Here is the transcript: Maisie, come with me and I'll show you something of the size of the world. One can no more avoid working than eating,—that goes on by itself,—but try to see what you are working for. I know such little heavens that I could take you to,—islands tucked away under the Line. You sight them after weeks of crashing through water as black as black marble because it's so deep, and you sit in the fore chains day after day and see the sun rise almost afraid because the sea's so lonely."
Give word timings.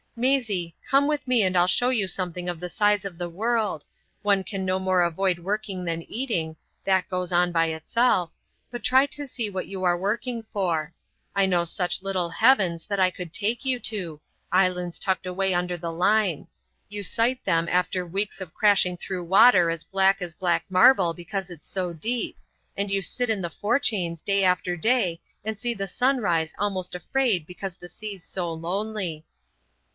Maisie, 0.15 0.75
come 0.89 1.07
with 1.07 1.27
me 1.27 1.43
and 1.43 1.55
I'll 1.55 1.67
show 1.67 1.89
you 1.89 2.07
something 2.07 2.49
of 2.49 2.59
the 2.59 2.69
size 2.69 3.05
of 3.05 3.17
the 3.17 3.29
world. 3.29 3.85
One 4.23 4.43
can 4.43 4.65
no 4.65 4.77
more 4.77 5.01
avoid 5.03 5.39
working 5.39 5.85
than 5.85 6.01
eating,—that 6.01 7.07
goes 7.07 7.31
on 7.31 7.51
by 7.51 7.67
itself,—but 7.67 8.83
try 8.83 9.05
to 9.05 9.27
see 9.27 9.49
what 9.49 9.67
you 9.67 9.83
are 9.83 9.97
working 9.97 10.43
for. 10.51 10.93
I 11.35 11.45
know 11.45 11.65
such 11.65 12.01
little 12.01 12.29
heavens 12.29 12.87
that 12.87 12.99
I 12.99 13.09
could 13.11 13.31
take 13.31 13.63
you 13.63 13.79
to,—islands 13.79 14.97
tucked 14.99 15.25
away 15.27 15.53
under 15.53 15.77
the 15.77 15.91
Line. 15.91 16.47
You 16.89 17.03
sight 17.03 17.43
them 17.43 17.67
after 17.69 18.05
weeks 18.05 18.41
of 18.41 18.53
crashing 18.55 18.97
through 18.97 19.23
water 19.23 19.69
as 19.69 19.83
black 19.83 20.19
as 20.21 20.33
black 20.35 20.65
marble 20.69 21.13
because 21.13 21.49
it's 21.49 21.69
so 21.69 21.93
deep, 21.93 22.37
and 22.75 22.91
you 22.91 23.01
sit 23.03 23.29
in 23.29 23.41
the 23.41 23.51
fore 23.51 23.79
chains 23.79 24.21
day 24.21 24.43
after 24.43 24.75
day 24.75 25.21
and 25.45 25.57
see 25.57 25.73
the 25.75 25.87
sun 25.87 26.19
rise 26.19 26.53
almost 26.57 26.95
afraid 26.95 27.45
because 27.47 27.75
the 27.75 27.87
sea's 27.89 28.25
so 28.25 28.51
lonely." 28.51 29.25